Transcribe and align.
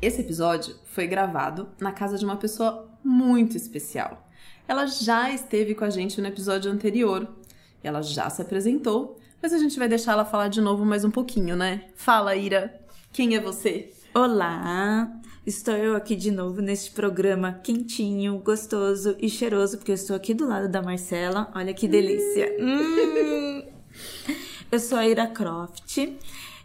Esse 0.00 0.20
episódio 0.20 0.76
foi 0.84 1.08
gravado 1.08 1.68
na 1.80 1.90
casa 1.90 2.16
de 2.16 2.24
uma 2.24 2.36
pessoa 2.36 2.88
muito 3.02 3.56
especial. 3.56 4.28
Ela 4.68 4.86
já 4.86 5.32
esteve 5.32 5.74
com 5.74 5.84
a 5.84 5.90
gente 5.90 6.20
no 6.20 6.28
episódio 6.28 6.70
anterior. 6.70 7.26
Ela 7.82 8.00
já 8.00 8.30
se 8.30 8.40
apresentou, 8.40 9.18
mas 9.42 9.52
a 9.52 9.58
gente 9.58 9.76
vai 9.76 9.88
deixar 9.88 10.12
ela 10.12 10.24
falar 10.24 10.48
de 10.48 10.60
novo 10.60 10.84
mais 10.84 11.04
um 11.04 11.10
pouquinho, 11.10 11.56
né? 11.56 11.86
Fala, 11.96 12.36
Ira, 12.36 12.80
quem 13.12 13.34
é 13.34 13.40
você? 13.40 13.92
Olá, 14.14 15.10
estou 15.44 15.74
eu 15.74 15.96
aqui 15.96 16.14
de 16.14 16.30
novo 16.30 16.62
neste 16.62 16.92
programa 16.92 17.52
quentinho, 17.52 18.38
gostoso 18.38 19.16
e 19.18 19.28
cheiroso, 19.28 19.78
porque 19.78 19.90
eu 19.90 19.96
estou 19.96 20.14
aqui 20.14 20.32
do 20.32 20.46
lado 20.46 20.68
da 20.68 20.80
Marcela. 20.80 21.50
Olha 21.56 21.74
que 21.74 21.88
delícia! 21.88 22.56
Hum. 22.60 23.64
Eu 24.70 24.78
sou 24.78 24.98
a 24.98 25.08
Ira 25.08 25.26
Croft, 25.26 25.96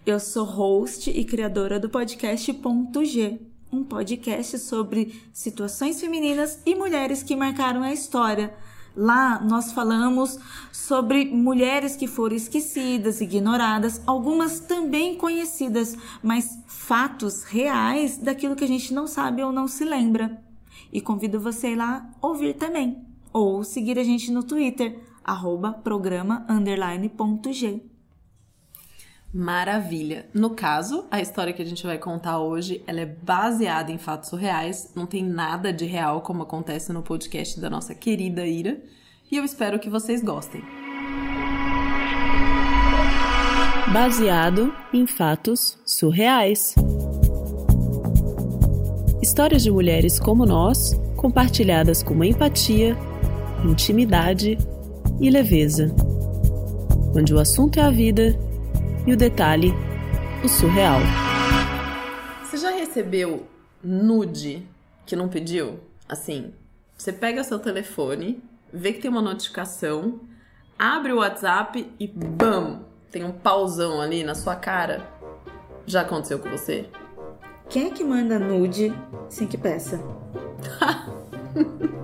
eu 0.05 0.19
sou 0.19 0.43
host 0.43 1.09
e 1.09 1.23
criadora 1.23 1.79
do 1.79 1.89
podcast 1.89 2.51
Ponto 2.55 3.05
G, 3.05 3.39
um 3.71 3.85
podcast 3.85 4.59
sobre 4.59 5.21
situações 5.31 5.99
femininas 6.01 6.59
e 6.65 6.75
mulheres 6.75 7.23
que 7.23 7.35
marcaram 7.37 7.81
a 7.81 7.93
história. 7.93 8.53
Lá 8.95 9.39
nós 9.41 9.71
falamos 9.71 10.37
sobre 10.73 11.25
mulheres 11.25 11.95
que 11.95 12.05
foram 12.05 12.35
esquecidas, 12.35 13.21
ignoradas, 13.21 14.01
algumas 14.05 14.59
também 14.59 15.15
conhecidas, 15.15 15.95
mas 16.21 16.59
fatos 16.67 17.43
reais 17.43 18.17
daquilo 18.17 18.57
que 18.57 18.63
a 18.65 18.67
gente 18.67 18.93
não 18.93 19.07
sabe 19.07 19.41
ou 19.41 19.53
não 19.53 19.69
se 19.69 19.85
lembra. 19.85 20.43
E 20.91 20.99
convido 20.99 21.39
você 21.39 21.75
lá 21.75 22.09
ouvir 22.21 22.55
também, 22.55 23.05
ou 23.31 23.63
seguir 23.63 23.97
a 23.97 24.03
gente 24.03 24.31
no 24.31 24.43
Twitter, 24.43 24.99
arroba 25.23 25.71
programa 25.71 26.45
underline 26.49 27.07
ponto 27.07 27.53
G. 27.53 27.92
Maravilha. 29.33 30.27
No 30.31 30.51
caso, 30.51 31.05
a 31.09 31.19
história 31.19 31.51
que 31.51 31.61
a 31.61 31.65
gente 31.65 31.83
vai 31.87 31.97
contar 31.97 32.37
hoje, 32.37 32.83
ela 32.85 33.01
é 33.01 33.05
baseada 33.05 33.91
em 33.91 33.97
fatos 33.97 34.31
reais, 34.39 34.91
não 34.95 35.07
tem 35.07 35.23
nada 35.23 35.73
de 35.73 35.85
real 35.85 36.21
como 36.21 36.43
acontece 36.43 36.93
no 36.93 37.01
podcast 37.01 37.59
da 37.59 37.67
nossa 37.67 37.95
querida 37.95 38.45
Ira, 38.45 38.79
e 39.31 39.35
eu 39.35 39.43
espero 39.43 39.79
que 39.79 39.89
vocês 39.89 40.21
gostem. 40.21 40.61
Baseado 43.91 44.71
em 44.93 45.07
fatos 45.07 45.79
surreais. 45.83 46.75
Histórias 49.19 49.63
de 49.63 49.71
mulheres 49.71 50.19
como 50.19 50.45
nós, 50.45 50.93
compartilhadas 51.15 52.03
com 52.03 52.23
empatia, 52.23 52.95
intimidade 53.65 54.59
e 55.19 55.29
leveza. 55.31 55.91
Onde 57.15 57.33
o 57.33 57.39
assunto 57.39 57.79
é 57.79 57.83
a 57.83 57.89
vida 57.89 58.52
e 59.05 59.13
o 59.13 59.17
detalhe, 59.17 59.73
o 60.43 60.47
surreal. 60.47 60.99
Você 62.43 62.57
já 62.57 62.71
recebeu 62.71 63.45
nude 63.83 64.65
que 65.05 65.15
não 65.15 65.27
pediu? 65.27 65.79
Assim, 66.07 66.53
você 66.97 67.11
pega 67.11 67.43
seu 67.43 67.59
telefone, 67.59 68.41
vê 68.71 68.93
que 68.93 69.01
tem 69.01 69.11
uma 69.11 69.21
notificação, 69.21 70.21
abre 70.79 71.11
o 71.11 71.17
WhatsApp 71.17 71.91
e 71.99 72.07
bam, 72.07 72.85
tem 73.11 73.23
um 73.23 73.31
pauzão 73.31 73.99
ali 73.99 74.23
na 74.23 74.35
sua 74.35 74.55
cara. 74.55 75.05
Já 75.85 76.01
aconteceu 76.01 76.39
com 76.39 76.49
você? 76.49 76.89
Quem 77.69 77.87
é 77.87 77.89
que 77.89 78.03
manda 78.03 78.39
nude 78.39 78.93
sem 79.27 79.47
que 79.47 79.57
peça? 79.57 79.99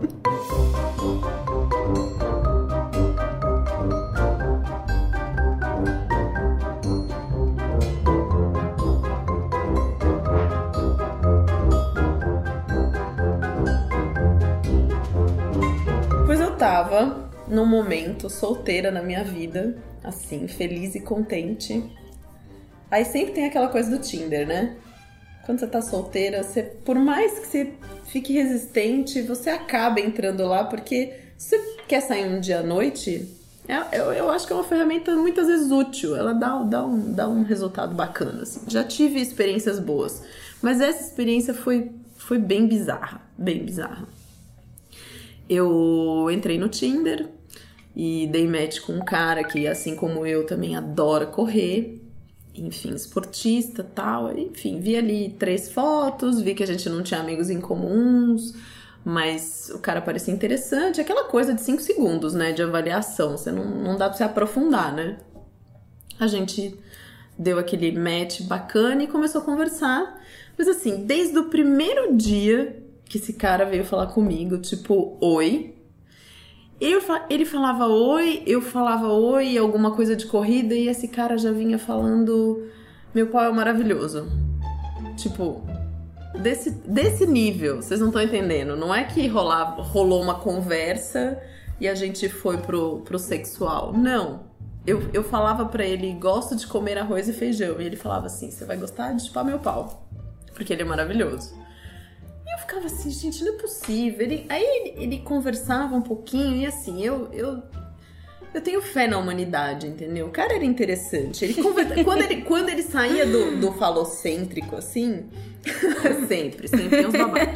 tava 16.59 17.31
num 17.47 17.65
momento 17.65 18.29
solteira 18.29 18.91
na 18.91 19.01
minha 19.01 19.23
vida, 19.23 19.77
assim, 20.03 20.47
feliz 20.47 20.93
e 20.93 20.99
contente. 20.99 21.81
Aí 22.91 23.05
sempre 23.05 23.31
tem 23.33 23.45
aquela 23.45 23.69
coisa 23.69 23.89
do 23.89 23.99
Tinder, 23.99 24.45
né? 24.45 24.75
Quando 25.45 25.59
você 25.59 25.67
tá 25.67 25.81
solteira, 25.81 26.43
você, 26.43 26.61
por 26.61 26.95
mais 26.95 27.39
que 27.39 27.47
você 27.47 27.73
fique 28.05 28.33
resistente, 28.33 29.21
você 29.21 29.49
acaba 29.49 29.99
entrando 29.99 30.45
lá, 30.45 30.65
porque 30.65 31.13
se 31.37 31.57
você 31.57 31.77
quer 31.87 32.01
sair 32.01 32.27
um 32.29 32.39
dia 32.39 32.59
à 32.59 32.63
noite, 32.63 33.25
é- 33.67 33.97
eu, 33.99 34.11
eu 34.11 34.29
acho 34.29 34.45
que 34.45 34.51
é 34.53 34.55
uma 34.55 34.63
ferramenta 34.65 35.15
muitas 35.15 35.47
vezes 35.47 35.71
útil. 35.71 36.15
Ela 36.15 36.33
dá, 36.33 36.61
dá, 36.63 36.85
um, 36.85 37.13
dá 37.13 37.27
um 37.29 37.43
resultado 37.43 37.95
bacana, 37.95 38.43
assim. 38.43 38.61
Já 38.67 38.83
tive 38.83 39.19
experiências 39.21 39.79
boas, 39.79 40.21
mas 40.61 40.81
essa 40.81 41.03
experiência 41.03 41.53
foi, 41.53 41.89
foi 42.17 42.37
bem 42.37 42.67
bizarra, 42.67 43.21
bem 43.37 43.63
bizarra. 43.63 44.18
Eu 45.49 46.29
entrei 46.31 46.59
no 46.59 46.69
Tinder 46.69 47.27
e 47.95 48.27
dei 48.27 48.47
match 48.47 48.81
com 48.81 48.93
um 48.93 49.03
cara 49.03 49.43
que, 49.43 49.67
assim 49.67 49.95
como 49.95 50.25
eu, 50.25 50.45
também 50.45 50.75
adora 50.75 51.25
correr. 51.25 52.01
Enfim, 52.53 52.93
esportista 52.93 53.83
tal. 53.83 54.37
Enfim, 54.37 54.79
vi 54.79 54.95
ali 54.95 55.35
três 55.39 55.71
fotos, 55.71 56.41
vi 56.41 56.53
que 56.53 56.63
a 56.63 56.67
gente 56.67 56.87
não 56.87 57.01
tinha 57.01 57.19
amigos 57.19 57.49
em 57.49 57.59
comuns, 57.59 58.53
mas 59.03 59.71
o 59.73 59.79
cara 59.79 60.01
parecia 60.01 60.33
interessante. 60.33 61.01
Aquela 61.01 61.25
coisa 61.25 61.53
de 61.53 61.61
cinco 61.61 61.81
segundos, 61.81 62.33
né? 62.33 62.51
De 62.51 62.61
avaliação. 62.61 63.37
Você 63.37 63.51
não, 63.51 63.65
não 63.65 63.97
dá 63.97 64.07
pra 64.07 64.17
se 64.17 64.23
aprofundar, 64.23 64.93
né? 64.93 65.17
A 66.19 66.27
gente 66.27 66.77
deu 67.37 67.57
aquele 67.57 67.91
match 67.91 68.41
bacana 68.41 69.03
e 69.03 69.07
começou 69.07 69.41
a 69.41 69.45
conversar. 69.45 70.21
Mas 70.57 70.67
assim, 70.67 71.05
desde 71.05 71.37
o 71.39 71.45
primeiro 71.45 72.15
dia 72.15 72.83
que 73.09 73.17
esse 73.17 73.33
cara 73.33 73.65
veio 73.65 73.83
falar 73.83 74.07
comigo, 74.07 74.59
tipo, 74.59 75.17
oi. 75.19 75.75
Eu, 76.79 77.01
ele 77.29 77.43
falava 77.43 77.87
oi, 77.87 78.43
eu 78.45 78.61
falava 78.61 79.07
oi, 79.07 79.57
alguma 79.57 79.91
coisa 79.95 80.15
de 80.15 80.27
corrida, 80.27 80.75
e 80.75 80.87
esse 80.87 81.07
cara 81.07 81.37
já 81.37 81.51
vinha 81.51 81.79
falando: 81.79 82.69
Meu 83.13 83.27
pau 83.27 83.43
é 83.43 83.51
maravilhoso. 83.51 84.29
Tipo, 85.17 85.61
desse, 86.39 86.69
desse 86.69 87.25
nível, 87.25 87.81
vocês 87.81 87.99
não 87.99 88.07
estão 88.07 88.21
entendendo. 88.21 88.77
Não 88.77 88.93
é 88.93 89.03
que 89.03 89.27
rolava, 89.27 89.81
rolou 89.81 90.21
uma 90.21 90.35
conversa 90.35 91.41
e 91.81 91.87
a 91.87 91.95
gente 91.95 92.29
foi 92.29 92.57
pro, 92.59 93.01
pro 93.01 93.17
sexual. 93.17 93.91
Não. 93.91 94.47
Eu, 94.85 95.09
eu 95.11 95.23
falava 95.23 95.65
pra 95.65 95.83
ele: 95.83 96.13
Gosto 96.13 96.55
de 96.55 96.67
comer 96.67 96.97
arroz 96.99 97.27
e 97.27 97.33
feijão. 97.33 97.81
E 97.81 97.85
ele 97.85 97.95
falava 97.95 98.27
assim: 98.27 98.51
Você 98.51 98.63
vai 98.65 98.77
gostar 98.77 99.13
de 99.13 99.25
chupar 99.25 99.43
meu 99.43 99.57
pau. 99.57 100.07
Porque 100.53 100.71
ele 100.71 100.83
é 100.83 100.85
maravilhoso. 100.85 101.57
Ficava 102.69 102.85
assim, 102.85 103.09
gente, 103.09 103.43
não 103.43 103.55
é 103.55 103.57
possível. 103.57 104.21
Ele, 104.21 104.45
aí 104.47 104.63
ele, 104.63 105.03
ele 105.03 105.17
conversava 105.21 105.95
um 105.95 106.03
pouquinho 106.03 106.55
e 106.55 106.67
assim, 106.67 107.03
eu, 107.03 107.27
eu, 107.33 107.63
eu 108.53 108.61
tenho 108.61 108.79
fé 108.79 109.07
na 109.07 109.17
humanidade, 109.17 109.87
entendeu? 109.87 110.27
O 110.27 110.29
cara 110.29 110.53
era 110.53 110.63
interessante. 110.63 111.45
Ele 111.45 111.55
conversa, 111.55 111.95
quando, 112.05 112.21
ele, 112.21 112.43
quando 112.43 112.69
ele 112.69 112.83
saía 112.83 113.25
do, 113.25 113.59
do 113.59 113.71
falocêntrico, 113.71 114.75
assim, 114.75 115.25
sempre, 116.27 116.67
sempre 116.67 116.89
tem 116.89 117.07
uns 117.07 117.13
babados. 117.13 117.47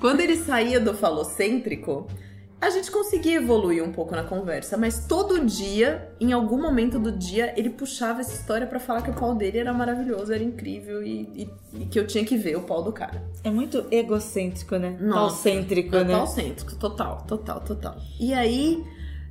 Quando 0.00 0.20
ele 0.20 0.36
saía 0.36 0.80
do 0.80 0.94
falocêntrico, 0.94 2.06
a 2.66 2.70
gente 2.70 2.90
conseguia 2.90 3.36
evoluir 3.36 3.82
um 3.82 3.92
pouco 3.92 4.14
na 4.14 4.22
conversa, 4.24 4.76
mas 4.76 5.06
todo 5.06 5.44
dia, 5.44 6.08
em 6.20 6.32
algum 6.32 6.60
momento 6.60 6.98
do 6.98 7.12
dia, 7.12 7.52
ele 7.56 7.70
puxava 7.70 8.20
essa 8.20 8.32
história 8.34 8.66
pra 8.66 8.78
falar 8.80 9.02
que 9.02 9.10
o 9.10 9.14
pau 9.14 9.34
dele 9.34 9.58
era 9.58 9.72
maravilhoso, 9.72 10.32
era 10.32 10.42
incrível 10.42 11.02
e, 11.02 11.22
e- 11.34 11.50
e 11.82 11.86
que 11.86 11.98
eu 11.98 12.06
tinha 12.06 12.24
que 12.24 12.36
ver 12.36 12.56
o 12.56 12.62
pau 12.62 12.82
do 12.82 12.92
cara. 12.92 13.22
É 13.42 13.50
muito 13.50 13.84
egocêntrico, 13.90 14.76
né? 14.76 14.96
Nossa, 15.00 15.34
Palcêntrico, 15.34 15.96
é 15.96 16.04
né? 16.04 16.14
Palcêntrico, 16.14 16.76
total, 16.76 17.24
total, 17.26 17.60
total. 17.60 17.96
E 18.20 18.32
aí, 18.32 18.82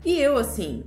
e 0.06 0.20
eu 0.20 0.38
assim, 0.38 0.84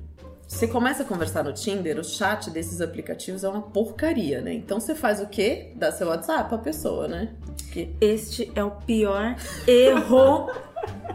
você 0.47 0.69
começa 0.69 1.03
a 1.03 1.07
conversar 1.07 1.43
no 1.43 1.53
Tinder, 1.53 1.99
o 1.99 2.05
chat 2.05 2.51
desses 2.51 2.81
aplicativos 2.81 3.43
é 3.43 3.49
uma 3.49 3.63
porcaria, 3.63 4.41
né? 4.41 4.53
Então 4.55 4.79
você 4.79 4.95
faz 4.95 5.21
o 5.21 5.27
quê? 5.27 5.73
Dá 5.75 5.91
seu 5.91 6.07
WhatsApp 6.09 6.49
pra 6.49 6.59
pessoa, 6.59 7.09
né? 7.09 7.35
Que 7.73 7.95
Este 8.01 8.53
é 8.55 8.63
o 8.63 8.71
pior 8.71 9.35
erro, 9.67 10.49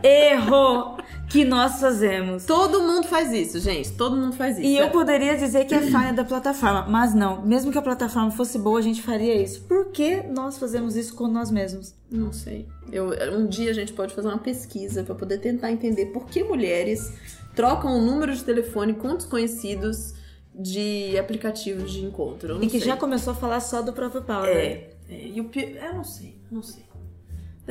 erro 0.04 0.98
que 1.30 1.46
nós 1.46 1.80
fazemos. 1.80 2.46
todo 2.46 2.82
mundo 2.82 3.08
faz 3.08 3.32
isso, 3.32 3.60
gente. 3.60 3.92
Todo 3.94 4.18
mundo 4.18 4.36
faz 4.36 4.58
isso. 4.58 4.68
E 4.68 4.78
eu 4.78 4.86
É- 4.86 4.90
poderia 4.90 5.38
dizer 5.38 5.66
que 5.66 5.74
é 5.74 5.82
falha 5.84 6.12
da 6.12 6.24
plataforma, 6.26 6.86
mas 6.90 7.14
não. 7.14 7.42
Mesmo 7.42 7.72
que 7.72 7.78
a 7.78 7.82
plataforma 7.82 8.32
fosse 8.32 8.60
boa, 8.60 8.80
a 8.80 8.82
gente 8.82 9.02
faria 9.02 9.36
isso. 9.42 9.62
Por 9.64 9.92
que 9.92 10.22
nós 10.24 10.58
fazemos 10.58 10.96
isso 10.98 11.16
com 11.16 11.28
nós 11.28 11.50
mesmos? 11.50 11.94
Não 12.12 12.34
sei. 12.34 12.68
Eu, 12.92 13.12
um 13.38 13.48
dia 13.48 13.72
a 13.72 13.74
gente 13.74 13.94
pode 13.94 14.14
fazer 14.14 14.28
uma 14.28 14.38
pesquisa 14.40 15.04
pra 15.04 15.16
poder 15.16 15.38
tentar 15.38 15.72
entender 15.72 16.08
por 16.08 16.26
que 16.26 16.44
mulheres 16.44 17.14
trocam 17.56 17.98
o 17.98 18.02
número 18.02 18.36
de 18.36 18.44
telefone 18.44 18.94
com 18.94 19.16
desconhecidos 19.16 20.14
de 20.54 21.18
aplicativos 21.18 21.92
de 21.94 22.04
encontro. 22.04 22.58
E 22.62 22.68
que 22.68 22.80
sei. 22.80 22.82
já 22.90 22.98
começou 22.98 23.32
a 23.32 23.36
falar 23.36 23.62
só 23.62 23.82
do 23.82 23.94
próprio 23.94 24.22
pau, 24.22 24.42
né? 24.44 24.52
É, 24.52 24.90
é, 25.10 25.28
e 25.34 25.40
o 25.40 25.46
pi- 25.46 25.78
eu 25.82 25.94
não 25.96 26.04
sei, 26.04 26.36
não 26.52 26.62
sei. 26.62 26.84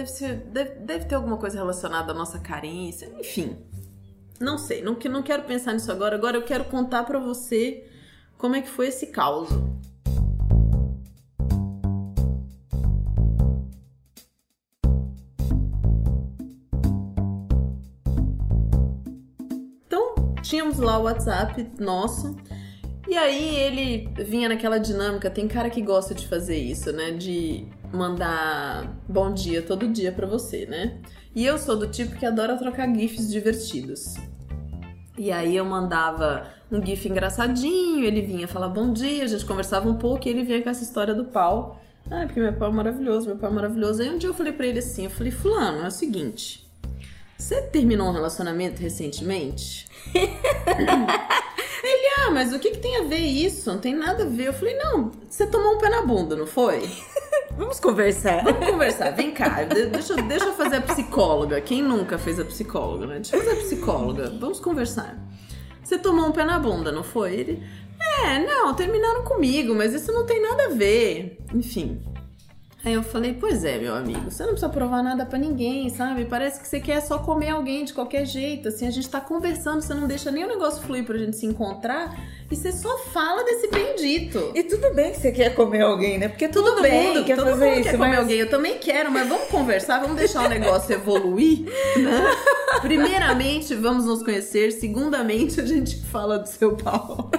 Deve, 0.00 0.12
ser, 0.12 0.36
deve, 0.46 0.70
deve 0.76 1.04
ter 1.04 1.14
alguma 1.14 1.36
coisa 1.36 1.58
relacionada 1.58 2.12
à 2.12 2.14
nossa 2.14 2.38
carência, 2.38 3.12
enfim. 3.20 3.58
Não 4.40 4.56
sei, 4.56 4.80
não, 4.80 4.96
não 5.10 5.22
quero 5.22 5.42
pensar 5.42 5.74
nisso 5.74 5.92
agora. 5.92 6.16
Agora 6.16 6.38
eu 6.38 6.42
quero 6.42 6.64
contar 6.64 7.04
para 7.04 7.18
você 7.18 7.86
como 8.38 8.56
é 8.56 8.62
que 8.62 8.68
foi 8.70 8.86
esse 8.86 9.08
caos. 9.08 9.50
Então, 19.86 20.14
tínhamos 20.40 20.78
lá 20.78 20.98
o 20.98 21.02
WhatsApp 21.02 21.72
nosso 21.78 22.34
e 23.10 23.16
aí 23.16 23.56
ele 23.56 24.08
vinha 24.24 24.48
naquela 24.48 24.78
dinâmica, 24.78 25.28
tem 25.28 25.48
cara 25.48 25.68
que 25.68 25.82
gosta 25.82 26.14
de 26.14 26.28
fazer 26.28 26.56
isso, 26.56 26.92
né? 26.92 27.10
De 27.10 27.66
mandar 27.92 28.96
bom 29.08 29.34
dia 29.34 29.60
todo 29.62 29.88
dia 29.88 30.12
pra 30.12 30.28
você, 30.28 30.64
né? 30.64 31.00
E 31.34 31.44
eu 31.44 31.58
sou 31.58 31.76
do 31.76 31.88
tipo 31.88 32.14
que 32.14 32.24
adora 32.24 32.56
trocar 32.56 32.86
gifs 32.94 33.28
divertidos. 33.28 34.14
E 35.18 35.32
aí 35.32 35.56
eu 35.56 35.64
mandava 35.64 36.46
um 36.70 36.80
gif 36.86 37.08
engraçadinho, 37.08 38.04
ele 38.04 38.22
vinha 38.22 38.46
falar 38.46 38.68
bom 38.68 38.92
dia, 38.92 39.24
a 39.24 39.26
gente 39.26 39.44
conversava 39.44 39.88
um 39.88 39.96
pouco 39.96 40.28
e 40.28 40.30
ele 40.30 40.44
vinha 40.44 40.62
com 40.62 40.70
essa 40.70 40.84
história 40.84 41.12
do 41.12 41.24
pau. 41.24 41.80
Ah, 42.08 42.26
porque 42.26 42.38
meu 42.38 42.52
pau 42.52 42.70
é 42.70 42.72
maravilhoso, 42.72 43.26
meu 43.26 43.36
pau 43.36 43.50
é 43.50 43.52
maravilhoso. 43.52 44.02
Aí 44.02 44.08
um 44.08 44.18
dia 44.18 44.28
eu 44.28 44.34
falei 44.34 44.52
pra 44.52 44.68
ele 44.68 44.78
assim, 44.78 45.06
eu 45.06 45.10
falei, 45.10 45.32
fulano, 45.32 45.82
é 45.82 45.88
o 45.88 45.90
seguinte, 45.90 46.69
você 47.40 47.62
terminou 47.62 48.08
um 48.08 48.12
relacionamento 48.12 48.80
recentemente? 48.80 49.88
ele, 50.14 52.06
ah, 52.18 52.30
mas 52.30 52.52
o 52.52 52.58
que, 52.58 52.70
que 52.70 52.78
tem 52.78 52.98
a 52.98 53.04
ver 53.04 53.18
isso? 53.18 53.70
Não 53.70 53.78
tem 53.78 53.94
nada 53.94 54.24
a 54.24 54.26
ver. 54.26 54.48
Eu 54.48 54.52
falei, 54.52 54.76
não, 54.76 55.10
você 55.28 55.46
tomou 55.46 55.74
um 55.74 55.78
pé 55.78 55.88
na 55.88 56.02
bunda, 56.02 56.36
não 56.36 56.46
foi? 56.46 56.88
Vamos 57.56 57.80
conversar. 57.80 58.44
Vamos 58.44 58.66
conversar, 58.70 59.10
vem 59.10 59.32
cá, 59.32 59.64
de- 59.64 59.86
deixa, 59.86 60.14
deixa 60.16 60.46
eu 60.46 60.52
fazer 60.54 60.76
a 60.76 60.80
psicóloga. 60.82 61.60
Quem 61.60 61.82
nunca 61.82 62.18
fez 62.18 62.38
a 62.38 62.44
psicóloga, 62.44 63.06
né? 63.06 63.14
Deixa 63.16 63.36
eu 63.36 63.40
fazer 63.42 63.58
a 63.58 63.62
psicóloga. 63.62 64.30
Vamos 64.38 64.60
conversar. 64.60 65.18
Você 65.82 65.98
tomou 65.98 66.26
um 66.26 66.32
pé 66.32 66.44
na 66.44 66.58
bunda, 66.58 66.92
não 66.92 67.02
foi? 67.02 67.34
Ele. 67.34 67.62
É, 68.24 68.38
não, 68.38 68.74
terminaram 68.74 69.24
comigo, 69.24 69.74
mas 69.74 69.92
isso 69.92 70.10
não 70.12 70.24
tem 70.24 70.40
nada 70.40 70.66
a 70.66 70.68
ver. 70.70 71.38
Enfim. 71.54 72.00
Aí 72.82 72.94
eu 72.94 73.02
falei, 73.02 73.36
pois 73.38 73.62
é, 73.62 73.78
meu 73.78 73.94
amigo, 73.94 74.30
você 74.30 74.42
não 74.42 74.52
precisa 74.52 74.70
provar 74.70 75.02
nada 75.02 75.26
pra 75.26 75.38
ninguém, 75.38 75.90
sabe? 75.90 76.24
Parece 76.24 76.58
que 76.58 76.66
você 76.66 76.80
quer 76.80 77.00
só 77.02 77.18
comer 77.18 77.50
alguém 77.50 77.84
de 77.84 77.92
qualquer 77.92 78.24
jeito. 78.24 78.68
Assim, 78.68 78.86
a 78.86 78.90
gente 78.90 79.08
tá 79.08 79.20
conversando, 79.20 79.82
você 79.82 79.92
não 79.92 80.08
deixa 80.08 80.30
nem 80.30 80.44
o 80.44 80.48
negócio 80.48 80.82
fluir 80.82 81.04
pra 81.04 81.18
gente 81.18 81.36
se 81.36 81.44
encontrar 81.44 82.18
e 82.50 82.56
você 82.56 82.72
só 82.72 82.96
fala 83.12 83.44
desse 83.44 83.68
bendito. 83.68 84.50
E 84.54 84.62
tudo 84.62 84.94
bem 84.94 85.12
que 85.12 85.18
você 85.18 85.30
quer 85.30 85.54
comer 85.54 85.82
alguém, 85.82 86.18
né? 86.18 86.28
Porque 86.28 86.48
todo 86.48 86.70
Tudo 86.70 86.82
bem, 86.82 87.08
mundo 87.08 87.24
quer 87.24 87.36
todo 87.36 87.50
fazer 87.50 87.64
mundo 87.66 87.80
isso, 87.80 87.90
quer 87.90 87.96
comer 87.98 88.08
mas... 88.08 88.18
alguém. 88.18 88.38
Eu 88.38 88.50
também 88.50 88.78
quero, 88.78 89.10
mas 89.12 89.28
vamos 89.28 89.48
conversar, 89.48 90.00
vamos 90.00 90.16
deixar 90.16 90.46
o 90.46 90.48
negócio 90.48 90.94
evoluir, 90.94 91.66
né? 91.96 92.36
Primeiramente, 92.80 93.74
vamos 93.74 94.06
nos 94.06 94.22
conhecer. 94.22 94.72
Segundamente, 94.72 95.60
a 95.60 95.66
gente 95.66 96.00
fala 96.06 96.38
do 96.38 96.48
seu 96.48 96.74
pau. 96.76 97.30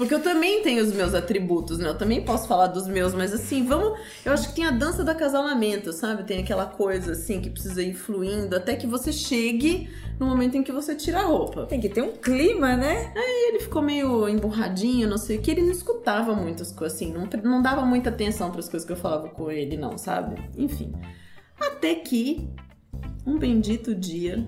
Porque 0.00 0.14
eu 0.14 0.22
também 0.22 0.62
tenho 0.62 0.82
os 0.82 0.94
meus 0.94 1.12
atributos, 1.12 1.76
né? 1.76 1.86
Eu 1.86 1.98
também 1.98 2.24
posso 2.24 2.48
falar 2.48 2.68
dos 2.68 2.88
meus, 2.88 3.12
mas 3.12 3.34
assim, 3.34 3.66
vamos. 3.66 4.00
Eu 4.24 4.32
acho 4.32 4.48
que 4.48 4.54
tem 4.54 4.64
a 4.64 4.70
dança 4.70 5.04
do 5.04 5.10
acasalamento, 5.10 5.92
sabe? 5.92 6.22
Tem 6.22 6.42
aquela 6.42 6.64
coisa 6.64 7.12
assim 7.12 7.38
que 7.38 7.50
precisa 7.50 7.82
ir 7.82 7.92
fluindo 7.92 8.56
até 8.56 8.74
que 8.76 8.86
você 8.86 9.12
chegue 9.12 9.90
no 10.18 10.24
momento 10.24 10.56
em 10.56 10.62
que 10.62 10.72
você 10.72 10.94
tira 10.94 11.18
a 11.20 11.24
roupa. 11.24 11.66
Tem 11.66 11.78
que 11.78 11.90
ter 11.90 12.00
um 12.00 12.12
clima, 12.12 12.78
né? 12.78 13.12
E 13.14 13.50
ele 13.50 13.60
ficou 13.60 13.82
meio 13.82 14.26
emburradinho, 14.26 15.06
não 15.06 15.18
sei 15.18 15.36
o 15.36 15.42
que. 15.42 15.50
Ele 15.50 15.60
não 15.60 15.72
escutava 15.72 16.34
muitas 16.34 16.72
coisas, 16.72 16.96
assim, 16.96 17.12
não, 17.12 17.28
não 17.44 17.60
dava 17.60 17.84
muita 17.84 18.08
atenção 18.08 18.50
para 18.50 18.60
as 18.60 18.70
coisas 18.70 18.86
que 18.86 18.92
eu 18.94 18.96
falava 18.96 19.28
com 19.28 19.50
ele, 19.50 19.76
não, 19.76 19.98
sabe? 19.98 20.42
Enfim. 20.56 20.94
Até 21.60 21.94
que, 21.94 22.48
um 23.26 23.38
bendito 23.38 23.94
dia, 23.94 24.46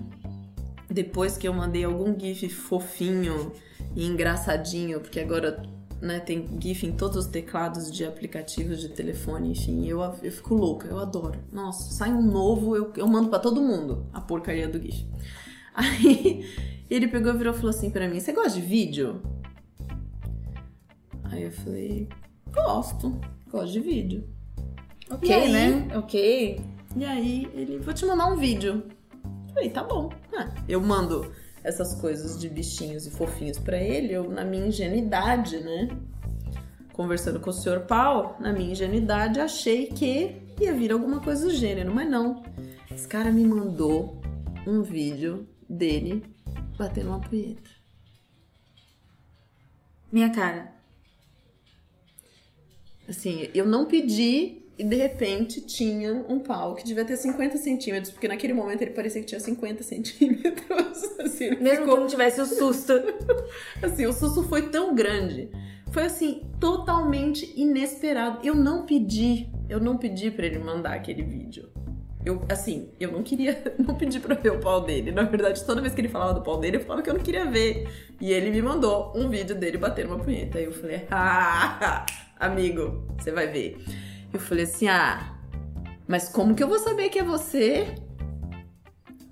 depois 0.93 1.35
que 1.35 1.47
eu 1.47 1.53
mandei 1.53 1.83
algum 1.83 2.17
GIF 2.17 2.47
fofinho 2.49 3.51
e 3.95 4.05
engraçadinho, 4.05 4.99
porque 5.01 5.19
agora. 5.19 5.61
Né, 6.01 6.19
tem 6.19 6.45
GIF 6.59 6.85
em 6.85 6.91
todos 6.91 7.15
os 7.15 7.27
teclados 7.27 7.89
de 7.89 8.03
aplicativos 8.03 8.81
de 8.81 8.89
telefone, 8.89 9.51
enfim, 9.51 9.87
eu, 9.87 10.01
eu 10.21 10.31
fico 10.33 10.53
louca, 10.53 10.85
eu 10.85 10.99
adoro. 10.99 11.39
Nossa, 11.49 11.93
sai 11.93 12.11
um 12.11 12.21
novo, 12.21 12.75
eu, 12.75 12.91
eu 12.97 13.07
mando 13.07 13.29
para 13.29 13.39
todo 13.39 13.61
mundo 13.61 14.05
a 14.11 14.19
porcaria 14.19 14.67
do 14.67 14.81
GIF. 14.81 15.07
Aí 15.73 16.45
ele 16.89 17.07
pegou 17.07 17.33
e 17.33 17.37
virou 17.37 17.53
e 17.53 17.55
falou 17.55 17.69
assim 17.69 17.89
pra 17.89 18.09
mim: 18.09 18.19
Você 18.19 18.33
gosta 18.33 18.59
de 18.59 18.61
vídeo? 18.61 19.21
Aí 21.23 21.43
eu 21.43 21.51
falei: 21.53 22.09
Gosto, 22.51 23.17
gosto 23.49 23.71
de 23.71 23.79
vídeo. 23.79 24.27
Ok, 25.09 25.47
né? 25.47 25.87
Ok. 25.95 26.59
E 26.97 27.05
aí 27.05 27.49
ele: 27.53 27.79
Vou 27.79 27.93
te 27.93 28.05
mandar 28.05 28.27
um 28.27 28.35
vídeo. 28.35 28.83
Falei: 29.53 29.69
Tá 29.69 29.83
bom. 29.83 30.09
Ah, 30.35 30.53
eu 30.67 30.81
mando 30.81 31.31
essas 31.63 31.95
coisas 31.95 32.39
de 32.39 32.49
bichinhos 32.49 33.07
e 33.07 33.11
fofinhos 33.11 33.57
pra 33.57 33.77
ele, 33.77 34.13
eu, 34.13 34.29
na 34.29 34.43
minha 34.43 34.67
ingenuidade, 34.67 35.59
né? 35.59 35.87
Conversando 36.91 37.39
com 37.39 37.49
o 37.49 37.53
senhor 37.53 37.81
Pau, 37.81 38.37
na 38.39 38.51
minha 38.51 38.71
ingenuidade, 38.71 39.39
achei 39.39 39.87
que 39.87 40.41
ia 40.59 40.73
vir 40.73 40.91
alguma 40.91 41.19
coisa 41.19 41.47
do 41.47 41.53
gênero, 41.53 41.93
mas 41.93 42.09
não. 42.09 42.43
Esse 42.91 43.07
cara 43.07 43.31
me 43.31 43.45
mandou 43.45 44.21
um 44.67 44.83
vídeo 44.83 45.47
dele 45.67 46.23
batendo 46.77 47.07
uma 47.09 47.19
punheta. 47.19 47.69
Minha 50.11 50.29
cara. 50.29 50.73
Assim, 53.07 53.49
eu 53.53 53.65
não 53.65 53.85
pedi 53.85 54.62
e 54.77 54.83
de 54.83 54.95
repente 54.95 55.61
tinha 55.61 56.25
um 56.27 56.39
pau 56.39 56.73
que 56.75 56.83
devia 56.83 57.05
ter 57.05 57.15
50 57.17 57.57
centímetros, 57.57 58.11
porque 58.11 58.27
naquele 58.27 58.53
momento 58.53 58.81
ele 58.81 58.91
parecia 58.91 59.21
que 59.21 59.27
tinha 59.27 59.39
50 59.39 59.83
centímetros. 59.83 61.03
Assim, 61.19 61.49
Mesmo 61.55 61.81
ficou- 61.81 61.93
que 61.95 61.99
não 62.01 62.07
tivesse 62.07 62.41
o 62.41 62.45
susto. 62.45 62.93
assim, 63.81 64.05
o 64.05 64.13
susto 64.13 64.43
foi 64.43 64.69
tão 64.69 64.93
grande. 64.95 65.49
Foi 65.91 66.03
assim, 66.03 66.41
totalmente 66.59 67.53
inesperado. 67.55 68.39
Eu 68.43 68.55
não 68.55 68.85
pedi, 68.85 69.47
eu 69.69 69.79
não 69.79 69.95
pedi 69.97 70.31
pra 70.31 70.45
ele 70.45 70.57
mandar 70.59 70.93
aquele 70.93 71.21
vídeo. 71.21 71.69
Eu, 72.25 72.41
assim, 72.49 72.89
eu 72.99 73.11
não 73.11 73.21
queria, 73.21 73.61
não 73.77 73.93
pedi 73.95 74.19
pra 74.19 74.33
ver 74.35 74.51
o 74.53 74.59
pau 74.59 74.81
dele. 74.81 75.11
Na 75.11 75.23
verdade, 75.23 75.63
toda 75.65 75.81
vez 75.81 75.93
que 75.93 76.01
ele 76.01 76.07
falava 76.09 76.33
do 76.33 76.41
pau 76.41 76.57
dele, 76.59 76.77
eu 76.77 76.81
falava 76.81 77.01
que 77.03 77.09
eu 77.09 77.13
não 77.13 77.21
queria 77.21 77.45
ver. 77.45 77.87
E 78.19 78.31
ele 78.31 78.49
me 78.49 78.61
mandou 78.61 79.11
um 79.15 79.29
vídeo 79.29 79.55
dele 79.55 79.77
batendo 79.77 80.07
uma 80.15 80.19
punheta. 80.23 80.57
Aí 80.57 80.63
eu 80.65 80.71
falei, 80.71 81.05
ah, 81.11 82.05
amigo, 82.39 83.05
você 83.17 83.31
vai 83.31 83.47
ver. 83.47 83.77
Eu 84.33 84.39
falei 84.39 84.63
assim, 84.63 84.87
ah, 84.87 85.37
mas 86.07 86.27
como 86.27 86.55
que 86.55 86.63
eu 86.63 86.67
vou 86.67 86.79
saber 86.79 87.09
que 87.09 87.19
é 87.19 87.23
você? 87.23 87.95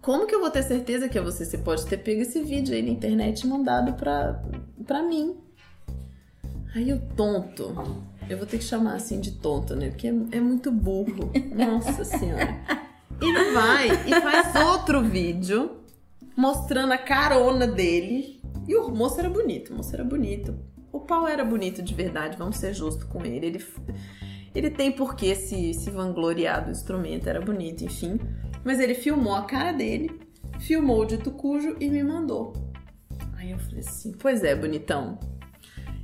Como 0.02 0.28
que 0.28 0.34
eu 0.34 0.40
vou 0.40 0.52
ter 0.52 0.64
certeza 0.64 1.10
que 1.10 1.18
é 1.18 1.22
você? 1.22 1.44
Você 1.44 1.58
pode 1.58 1.86
ter 1.88 1.98
pego 1.98 2.22
esse 2.22 2.42
vídeo 2.42 2.74
aí 2.74 2.82
na 2.82 2.90
internet 2.92 3.42
e 3.42 3.48
mandado 3.48 3.94
pra, 3.94 4.42
pra 4.86 5.02
mim. 5.04 5.38
Aí 6.76 6.94
o 6.94 7.00
tonto, 7.16 7.76
eu 8.30 8.38
vou 8.38 8.46
ter 8.46 8.60
que 8.60 8.64
chamar 8.64 8.96
assim 8.96 9.20
de 9.20 9.32
tonto, 9.32 9.76
né? 9.76 9.90
Porque 9.90 10.08
é, 10.08 10.14
é 10.32 10.40
muito 10.40 10.72
burro. 10.72 11.32
Nossa 11.54 12.06
senhora. 12.06 12.60
Ele 13.20 13.52
vai 13.52 13.90
e 14.08 14.22
faz 14.22 14.56
outro 14.56 15.04
vídeo 15.04 15.78
mostrando 16.36 16.94
a 16.94 16.98
carona 16.98 17.68
dele. 17.68 18.42
E 18.68 18.76
o 18.76 18.90
moço 18.90 19.20
era 19.20 19.30
bonito, 19.30 19.74
o 19.74 19.78
moço 19.78 19.94
era 19.94 20.04
bonito. 20.04 20.58
O 20.92 21.00
pau 21.00 21.28
era 21.28 21.44
bonito 21.44 21.82
de 21.82 21.94
verdade, 21.94 22.38
vamos 22.38 22.58
ser 22.58 22.74
justos 22.74 23.04
com 23.04 23.26
ele. 23.26 23.46
Ele, 23.46 23.66
ele 24.54 24.70
tem 24.70 24.92
por 24.92 25.16
que 25.16 25.34
se, 25.36 25.74
se 25.74 25.90
vangloriar 25.90 26.66
do 26.66 26.72
instrumento, 26.72 27.28
era 27.28 27.42
bonito, 27.42 27.84
enfim. 27.84 28.20
Mas 28.64 28.80
ele 28.80 28.94
filmou 28.94 29.34
a 29.34 29.44
cara 29.44 29.72
dele, 29.72 30.20
filmou 30.60 31.02
o 31.02 31.06
dito 31.06 31.32
cujo 31.32 31.76
e 31.80 31.90
me 31.90 32.04
mandou. 32.04 32.54
Aí 33.36 33.52
eu 33.52 33.60
falei 33.60 33.80
assim: 33.80 34.12
Pois 34.14 34.44
é, 34.44 34.56
bonitão. 34.56 35.18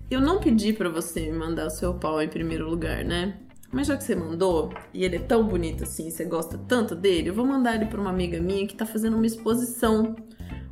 Eu 0.09 0.21
não 0.21 0.39
pedi 0.39 0.71
pra 0.71 0.89
você 0.89 1.29
me 1.29 1.37
mandar 1.37 1.67
o 1.67 1.69
seu 1.69 1.93
pau 1.93 2.21
em 2.21 2.29
primeiro 2.29 2.69
lugar, 2.69 3.03
né? 3.03 3.37
Mas 3.71 3.87
já 3.87 3.97
que 3.97 4.03
você 4.03 4.15
mandou, 4.15 4.71
e 4.93 5.03
ele 5.03 5.17
é 5.17 5.19
tão 5.19 5.45
bonito 5.45 5.83
assim, 5.83 6.09
você 6.09 6.23
gosta 6.23 6.57
tanto 6.57 6.95
dele, 6.95 7.29
eu 7.29 7.33
vou 7.33 7.45
mandar 7.45 7.75
ele 7.75 7.85
pra 7.85 7.99
uma 7.99 8.09
amiga 8.09 8.39
minha 8.39 8.65
que 8.65 8.75
tá 8.75 8.85
fazendo 8.85 9.17
uma 9.17 9.25
exposição 9.25 10.15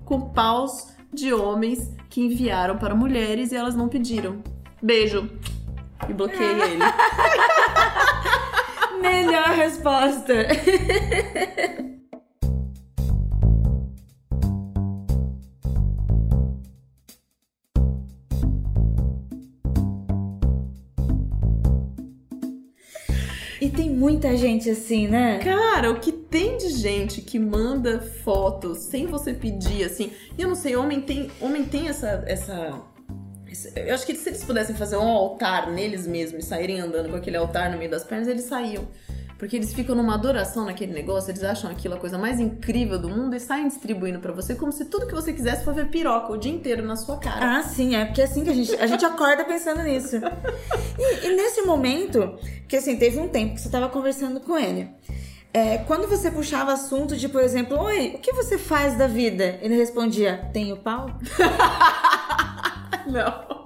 com 0.06 0.30
paus 0.30 0.96
de 1.14 1.34
homens 1.34 1.94
que 2.10 2.22
enviaram 2.22 2.78
para 2.78 2.96
mulheres 2.96 3.52
e 3.52 3.56
elas 3.56 3.76
não 3.76 3.90
pediram. 3.90 4.42
Beijo. 4.82 5.30
E 6.10 6.14
bloqueei 6.14 6.62
ele. 6.62 6.80
Melhor 9.02 9.50
resposta. 9.50 10.34
E 23.62 23.70
tem 23.70 23.90
muita 23.90 24.36
gente 24.38 24.70
assim, 24.70 25.08
né? 25.08 25.40
Cara, 25.40 25.90
o 25.90 26.00
que 26.00 26.12
tem 26.12 26.58
de 26.58 26.70
gente 26.70 27.22
que 27.22 27.40
manda 27.40 28.00
fotos 28.00 28.80
sem 28.80 29.08
você 29.08 29.34
pedir, 29.34 29.84
assim. 29.84 30.12
E 30.38 30.42
eu 30.42 30.50
não 30.50 30.56
sei, 30.56 30.76
homem 30.76 31.02
tem, 31.02 31.32
homem 31.42 31.66
tem 31.66 31.88
essa, 31.88 32.24
essa. 32.28 32.74
Eu 33.76 33.94
acho 33.94 34.06
que 34.06 34.16
se 34.16 34.30
eles 34.30 34.44
pudessem 34.44 34.76
fazer 34.76 34.98
um 34.98 35.08
altar 35.08 35.72
neles 35.72 36.06
mesmos 36.08 36.46
e 36.46 36.48
saírem 36.48 36.80
andando 36.80 37.10
com 37.10 37.16
aquele 37.16 37.38
altar 37.38 37.72
no 37.72 37.78
meio 37.78 37.90
das 37.90 38.04
pernas, 38.04 38.28
eles 38.28 38.46
saíam. 38.46 38.88
Porque 39.38 39.58
eles 39.58 39.74
ficam 39.74 39.96
numa 39.96 40.14
adoração 40.14 40.64
naquele 40.64 40.94
negócio, 40.94 41.30
eles 41.30 41.44
acham 41.44 41.70
aquilo 41.70 41.96
a 41.96 41.98
coisa 41.98 42.18
mais 42.18 42.40
incrível 42.40 42.98
do 42.98 43.10
mundo 43.10 43.36
e 43.36 43.40
saem 43.40 43.68
distribuindo 43.68 44.20
pra 44.20 44.32
você 44.32 44.56
como 44.56 44.72
se 44.72 44.86
tudo 44.86 45.08
que 45.08 45.14
você 45.14 45.34
quisesse 45.34 45.64
for 45.66 45.74
ver 45.74 45.90
piroca 45.90 46.32
o 46.32 46.38
dia 46.38 46.54
inteiro 46.54 46.86
na 46.86 46.96
sua 46.96 47.18
cara. 47.18 47.58
Ah, 47.58 47.64
sim, 47.64 47.96
é 47.96 48.06
porque 48.06 48.22
é 48.22 48.24
assim 48.24 48.46
que 48.46 48.50
a 48.50 48.54
gente, 48.54 48.74
a 48.76 48.88
gente 48.88 49.04
acorda 49.04 49.44
pensando 49.44 49.84
nisso. 49.84 50.16
E, 50.98 51.28
e 51.28 51.36
nesse 51.36 51.64
momento, 51.64 52.40
que 52.66 52.78
assim, 52.78 52.96
teve 52.98 53.20
um 53.20 53.28
tempo 53.28 53.56
que 53.56 53.62
você 53.62 53.70
tava 53.70 53.90
conversando 53.90 54.40
com 54.40 54.58
ele. 54.58 54.90
é, 55.54 55.80
quando 55.80 56.08
você 56.08 56.32
puxava 56.32 56.72
assunto 56.72 57.16
de, 57.18 57.28
por 57.28 57.42
exemplo, 57.42 57.78
oi, 57.78 58.14
o 58.16 58.20
que 58.20 58.32
você 58.32 58.58
faz 58.58 58.98
da 58.98 59.08
vida? 59.08 59.60
Ele 59.62 59.76
respondia, 59.76 60.50
tenho 60.54 60.78
pau? 60.78 61.08
não. 63.08 63.66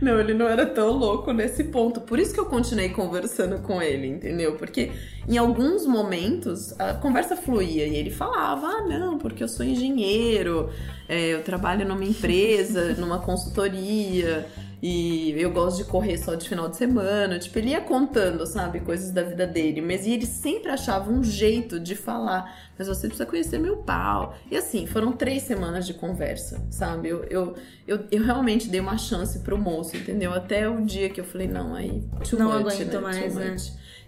Não, 0.00 0.20
ele 0.20 0.32
não 0.32 0.46
era 0.46 0.64
tão 0.64 0.92
louco 0.92 1.32
nesse 1.32 1.64
ponto. 1.64 2.00
Por 2.00 2.18
isso 2.18 2.32
que 2.32 2.38
eu 2.38 2.46
continuei 2.46 2.90
conversando 2.90 3.58
com 3.62 3.82
ele, 3.82 4.06
entendeu? 4.06 4.54
Porque 4.56 4.92
em 5.28 5.36
alguns 5.36 5.84
momentos 5.86 6.78
a 6.78 6.94
conversa 6.94 7.36
fluía 7.36 7.86
e 7.86 7.96
ele 7.96 8.10
falava: 8.10 8.66
ah, 8.66 8.82
não, 8.82 9.18
porque 9.18 9.42
eu 9.42 9.48
sou 9.48 9.66
engenheiro, 9.66 10.70
é, 11.08 11.34
eu 11.34 11.42
trabalho 11.42 11.86
numa 11.86 12.04
empresa, 12.04 12.94
numa 12.98 13.18
consultoria. 13.18 14.46
E 14.82 15.32
eu 15.40 15.50
gosto 15.50 15.78
de 15.78 15.84
correr 15.84 16.18
só 16.18 16.34
de 16.34 16.48
final 16.48 16.68
de 16.68 16.76
semana. 16.76 17.38
Tipo, 17.38 17.58
ele 17.58 17.70
ia 17.70 17.80
contando, 17.80 18.46
sabe, 18.46 18.80
coisas 18.80 19.10
da 19.10 19.22
vida 19.22 19.46
dele. 19.46 19.80
Mas 19.80 20.06
ele 20.06 20.26
sempre 20.26 20.70
achava 20.70 21.10
um 21.10 21.22
jeito 21.24 21.80
de 21.80 21.94
falar. 21.94 22.70
Mas 22.78 22.86
você 22.86 23.06
precisa 23.06 23.24
conhecer 23.24 23.58
meu 23.58 23.78
pau. 23.78 24.34
E 24.50 24.56
assim, 24.56 24.86
foram 24.86 25.12
três 25.12 25.44
semanas 25.44 25.86
de 25.86 25.94
conversa, 25.94 26.62
sabe? 26.70 27.08
Eu, 27.08 27.24
eu, 27.24 27.54
eu, 27.88 28.04
eu 28.10 28.22
realmente 28.22 28.68
dei 28.68 28.80
uma 28.80 28.98
chance 28.98 29.38
pro 29.38 29.56
moço, 29.56 29.96
entendeu? 29.96 30.32
Até 30.32 30.68
o 30.68 30.84
dia 30.84 31.08
que 31.08 31.20
eu 31.20 31.24
falei, 31.24 31.48
não, 31.48 31.74
aí. 31.74 32.04
Too 32.28 32.38
não 32.38 32.52
much, 32.52 32.74
aguento 32.74 32.92
né? 32.92 33.00
mais, 33.00 33.34
né? 33.34 33.56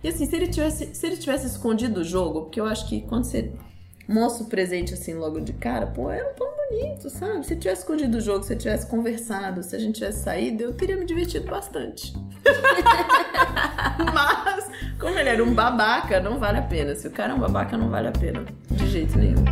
E 0.04 0.08
assim, 0.08 0.26
se 0.26 0.36
ele, 0.36 0.48
tivesse, 0.48 0.94
se 0.94 1.06
ele 1.06 1.16
tivesse 1.16 1.46
escondido 1.46 2.00
o 2.00 2.04
jogo, 2.04 2.42
porque 2.42 2.60
eu 2.60 2.66
acho 2.66 2.88
que 2.88 3.00
quando 3.00 3.24
você 3.24 3.52
mostra 4.08 4.44
o 4.44 4.48
presente 4.48 4.94
assim 4.94 5.12
logo 5.12 5.38
de 5.38 5.52
cara, 5.52 5.86
pô, 5.86 6.10
era 6.10 6.30
tão 6.30 6.48
bonito, 6.56 7.10
sabe? 7.10 7.46
Se 7.46 7.54
tivesse 7.54 7.82
escondido 7.82 8.16
o 8.16 8.20
jogo, 8.20 8.42
se 8.42 8.56
tivesse 8.56 8.86
conversado, 8.86 9.62
se 9.62 9.76
a 9.76 9.78
gente 9.78 9.96
tivesse 9.96 10.22
saído, 10.24 10.62
eu 10.62 10.72
teria 10.72 10.96
me 10.96 11.04
divertido 11.04 11.48
bastante. 11.50 12.14
Mas, 14.14 14.70
como 14.98 15.18
ele 15.18 15.28
era 15.28 15.44
um 15.44 15.52
babaca, 15.52 16.20
não 16.20 16.38
vale 16.38 16.58
a 16.58 16.62
pena. 16.62 16.94
Se 16.94 17.06
o 17.06 17.10
cara 17.10 17.32
é 17.32 17.36
um 17.36 17.40
babaca, 17.40 17.76
não 17.76 17.90
vale 17.90 18.08
a 18.08 18.12
pena. 18.12 18.44
De 18.70 18.86
jeito 18.88 19.18
nenhum. 19.18 19.44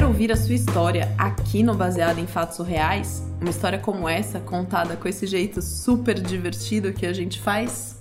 Ouvir 0.00 0.32
a 0.32 0.36
sua 0.36 0.54
história 0.54 1.14
aqui 1.18 1.62
no 1.62 1.74
Baseado 1.74 2.18
em 2.18 2.26
Fatos 2.26 2.66
Reais? 2.66 3.22
Uma 3.38 3.50
história 3.50 3.78
como 3.78 4.08
essa, 4.08 4.40
contada 4.40 4.96
com 4.96 5.06
esse 5.06 5.26
jeito 5.26 5.60
super 5.60 6.18
divertido 6.18 6.94
que 6.94 7.04
a 7.04 7.12
gente 7.12 7.38
faz? 7.38 7.98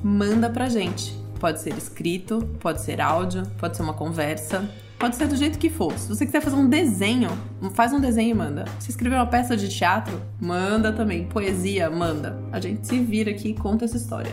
Manda 0.00 0.48
pra 0.48 0.68
gente. 0.68 1.12
Pode 1.40 1.60
ser 1.60 1.76
escrito, 1.76 2.48
pode 2.60 2.82
ser 2.82 3.00
áudio, 3.00 3.42
pode 3.58 3.76
ser 3.76 3.82
uma 3.82 3.94
conversa, 3.94 4.70
pode 4.96 5.16
ser 5.16 5.26
do 5.26 5.34
jeito 5.34 5.58
que 5.58 5.68
for. 5.68 5.98
Se 5.98 6.08
você 6.08 6.24
quiser 6.24 6.40
fazer 6.40 6.54
um 6.54 6.68
desenho, 6.68 7.30
faz 7.72 7.92
um 7.92 8.00
desenho 8.00 8.30
e 8.30 8.34
manda. 8.34 8.64
Se 8.78 8.90
escrever 8.90 9.16
uma 9.16 9.26
peça 9.26 9.56
de 9.56 9.68
teatro, 9.68 10.22
manda 10.40 10.92
também. 10.92 11.24
Poesia, 11.24 11.90
manda. 11.90 12.40
A 12.52 12.60
gente 12.60 12.86
se 12.86 12.96
vira 13.00 13.32
aqui 13.32 13.48
e 13.48 13.54
conta 13.54 13.84
essa 13.84 13.96
história. 13.96 14.30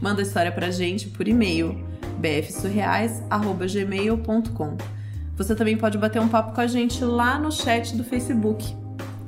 Manda 0.00 0.20
a 0.20 0.22
história 0.22 0.52
pra 0.52 0.70
gente 0.70 1.08
por 1.08 1.26
e-mail 1.26 1.76
bfsurreais.gmail.com 2.20 5.03
você 5.36 5.54
também 5.54 5.76
pode 5.76 5.98
bater 5.98 6.20
um 6.20 6.28
papo 6.28 6.54
com 6.54 6.60
a 6.60 6.66
gente 6.66 7.04
lá 7.04 7.38
no 7.38 7.50
chat 7.50 7.96
do 7.96 8.04
Facebook, 8.04 8.74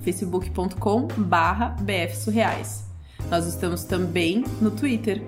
facebook.com 0.03 1.09
bfsurreais. 1.17 2.85
Nós 3.29 3.47
estamos 3.47 3.85
também 3.85 4.45
no 4.61 4.71
Twitter, 4.71 5.23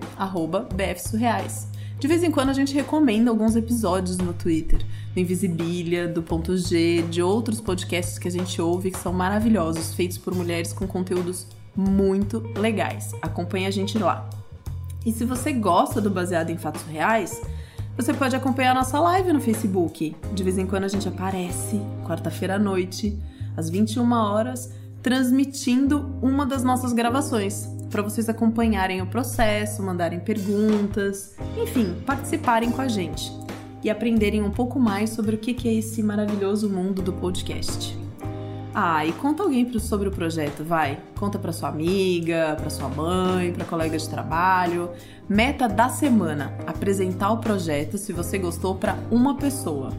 bfsurreais. 0.75 1.69
De 1.99 2.07
vez 2.07 2.23
em 2.23 2.31
quando 2.31 2.51
a 2.51 2.53
gente 2.53 2.73
recomenda 2.73 3.29
alguns 3.29 3.57
episódios 3.57 4.19
no 4.19 4.33
Twitter, 4.33 4.79
do 5.13 5.19
Invisibilia, 5.19 6.07
do 6.07 6.23
Ponto 6.23 6.57
G, 6.57 7.03
de 7.11 7.21
outros 7.21 7.61
podcasts 7.61 8.21
que 8.21 8.29
a 8.29 8.31
gente 8.31 8.63
ouve 8.63 8.93
que 8.93 8.99
são 8.99 9.13
maravilhosos, 9.13 9.95
feitos 9.95 10.17
por 10.17 10.33
mulheres 10.33 10.73
com 10.73 10.87
conteúdos 10.87 11.49
muito 11.75 12.39
legais. 12.57 13.13
Acompanhe 13.21 13.67
a 13.67 13.71
gente 13.73 13.99
lá. 13.99 14.31
E 15.05 15.11
se 15.11 15.25
você 15.25 15.53
gosta 15.53 16.01
do 16.01 16.09
Baseado 16.09 16.51
em 16.51 16.57
Fatos 16.57 16.83
Reais, 16.83 17.41
você 17.99 18.15
pode 18.15 18.37
acompanhar 18.37 18.77
nossa 18.77 19.01
live 19.01 19.33
no 19.33 19.41
Facebook. 19.41 20.15
De 20.33 20.45
vez 20.45 20.57
em 20.57 20.65
quando 20.65 20.85
a 20.85 20.89
gente 20.89 21.09
aparece, 21.09 21.81
quarta-feira 22.07 22.55
à 22.55 22.59
noite, 22.59 23.19
às 23.57 23.69
21 23.69 24.13
horas, 24.13 24.73
transmitindo 25.03 26.17
uma 26.23 26.47
das 26.47 26.63
nossas 26.63 26.93
gravações, 26.93 27.69
para 27.91 28.01
vocês 28.01 28.29
acompanharem 28.29 29.03
o 29.03 29.07
processo, 29.07 29.83
mandarem 29.83 30.21
perguntas, 30.21 31.35
enfim, 31.61 31.97
participarem 32.07 32.71
com 32.71 32.81
a 32.81 32.87
gente 32.87 33.33
e 33.83 33.91
aprenderem 33.91 34.43
um 34.43 34.51
pouco 34.51 34.79
mais 34.79 35.11
sobre 35.11 35.35
o 35.35 35.39
que 35.39 35.69
é 35.69 35.75
esse 35.75 36.01
maravilhoso 36.01 36.71
mundo 36.71 37.03
do 37.03 37.13
podcast. 37.13 37.98
Ah, 38.81 39.05
e 39.05 39.11
conta 39.11 39.43
alguém 39.43 39.77
sobre 39.81 40.07
o 40.07 40.13
projeto, 40.13 40.63
vai. 40.63 41.01
Conta 41.19 41.37
para 41.37 41.53
sua 41.53 41.69
amiga, 41.69 42.55
para 42.57 42.71
sua 42.71 42.89
mãe, 42.89 43.53
para 43.53 43.65
colega 43.65 43.99
de 43.99 44.09
trabalho. 44.09 44.91
Meta 45.29 45.69
da 45.69 45.89
semana: 45.89 46.55
apresentar 46.65 47.33
o 47.33 47.39
projeto, 47.39 47.99
se 47.99 48.13
você 48.13 48.39
gostou, 48.39 48.77
para 48.77 48.97
uma 49.11 49.35
pessoa. 49.35 49.91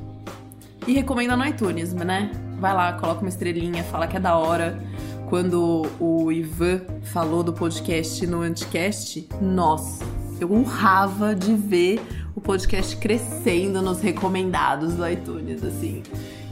E 0.87 0.93
recomenda 0.93 1.35
no 1.35 1.45
iTunes, 1.45 1.93
né? 1.93 2.31
Vai 2.57 2.73
lá, 2.73 2.93
coloca 2.93 3.19
uma 3.19 3.27
estrelinha, 3.27 3.83
fala 3.83 4.07
que 4.07 4.15
é 4.15 4.19
da 4.19 4.37
hora. 4.37 4.81
Quando 5.27 5.85
o 5.99 6.31
Ivan 6.31 6.79
falou 7.03 7.43
do 7.43 7.51
podcast 7.51 8.25
no 8.25 8.43
Anticast, 8.43 9.27
nossa, 9.41 10.05
eu 10.39 10.53
honrava 10.53 11.35
de 11.35 11.53
ver 11.53 12.01
o 12.33 12.39
podcast 12.39 12.95
crescendo 12.95 13.81
nos 13.81 13.99
recomendados 13.99 14.93
do 14.93 15.05
iTunes, 15.05 15.65
assim. 15.65 16.01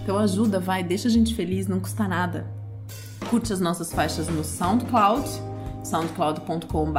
Então 0.07 0.17
ajuda, 0.17 0.57
vai, 0.57 0.81
deixa 0.85 1.09
a 1.09 1.11
gente 1.11 1.35
feliz, 1.35 1.67
não 1.67 1.81
custa 1.81 2.07
nada. 2.07 2.47
Curte 3.29 3.51
as 3.51 3.59
nossas 3.59 3.91
faixas 3.91 4.29
no 4.29 4.41
SoundCloud, 4.41 5.27
soundcloud.com.br 5.83 6.95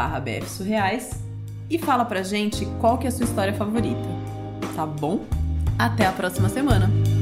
e 1.70 1.78
fala 1.78 2.04
pra 2.04 2.22
gente 2.22 2.66
qual 2.78 2.98
que 2.98 3.06
é 3.06 3.08
a 3.08 3.10
sua 3.10 3.24
história 3.24 3.54
favorita, 3.54 3.96
tá 4.76 4.84
bom? 4.84 5.24
Até 5.78 6.04
a 6.04 6.12
próxima 6.12 6.50
semana! 6.50 7.17